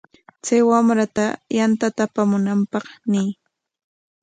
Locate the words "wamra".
0.69-1.05